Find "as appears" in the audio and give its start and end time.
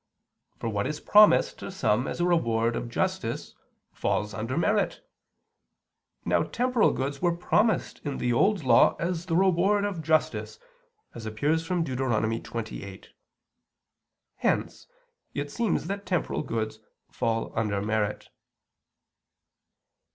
11.13-11.67